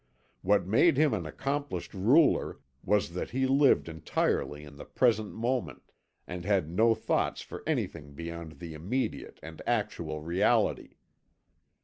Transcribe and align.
What 0.41 0.65
made 0.65 0.97
him 0.97 1.13
an 1.13 1.27
accomplished 1.27 1.93
ruler 1.93 2.57
was 2.83 3.13
that 3.13 3.29
he 3.29 3.45
lived 3.45 3.87
entirely 3.87 4.63
in 4.63 4.77
the 4.77 4.83
present 4.83 5.31
moment, 5.35 5.91
and 6.25 6.43
had 6.43 6.71
no 6.71 6.95
thoughts 6.95 7.43
for 7.43 7.61
anything 7.67 8.15
beyond 8.15 8.53
the 8.53 8.73
immediate 8.73 9.39
and 9.43 9.61
actual 9.67 10.19
reality. 10.19 10.95